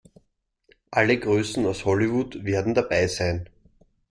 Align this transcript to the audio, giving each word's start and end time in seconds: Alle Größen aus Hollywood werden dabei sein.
Alle 0.89 1.19
Größen 1.19 1.63
aus 1.67 1.85
Hollywood 1.85 2.43
werden 2.43 2.73
dabei 2.73 3.05
sein. 3.05 3.47